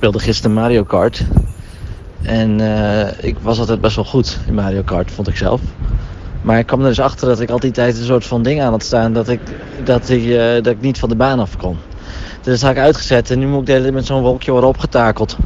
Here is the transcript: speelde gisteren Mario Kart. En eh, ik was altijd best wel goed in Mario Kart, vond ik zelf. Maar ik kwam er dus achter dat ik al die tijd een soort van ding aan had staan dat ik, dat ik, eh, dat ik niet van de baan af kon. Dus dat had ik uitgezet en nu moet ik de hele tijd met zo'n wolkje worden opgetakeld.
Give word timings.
speelde 0.00 0.18
gisteren 0.18 0.52
Mario 0.52 0.84
Kart. 0.84 1.24
En 2.22 2.60
eh, 2.60 3.24
ik 3.28 3.36
was 3.42 3.58
altijd 3.58 3.80
best 3.80 3.96
wel 3.96 4.04
goed 4.04 4.38
in 4.46 4.54
Mario 4.54 4.82
Kart, 4.82 5.10
vond 5.10 5.28
ik 5.28 5.36
zelf. 5.36 5.60
Maar 6.42 6.58
ik 6.58 6.66
kwam 6.66 6.80
er 6.80 6.88
dus 6.88 7.00
achter 7.00 7.28
dat 7.28 7.40
ik 7.40 7.50
al 7.50 7.58
die 7.58 7.70
tijd 7.70 7.98
een 7.98 8.04
soort 8.04 8.26
van 8.26 8.42
ding 8.42 8.62
aan 8.62 8.70
had 8.70 8.82
staan 8.82 9.12
dat 9.12 9.28
ik, 9.28 9.40
dat 9.84 10.08
ik, 10.08 10.24
eh, 10.24 10.52
dat 10.52 10.66
ik 10.66 10.80
niet 10.80 10.98
van 10.98 11.08
de 11.08 11.16
baan 11.16 11.40
af 11.40 11.56
kon. 11.56 11.76
Dus 12.42 12.60
dat 12.60 12.60
had 12.60 12.70
ik 12.70 12.82
uitgezet 12.82 13.30
en 13.30 13.38
nu 13.38 13.46
moet 13.46 13.60
ik 13.60 13.66
de 13.66 13.72
hele 13.72 13.82
tijd 13.82 13.94
met 13.94 14.06
zo'n 14.06 14.22
wolkje 14.22 14.50
worden 14.50 14.70
opgetakeld. 14.70 15.36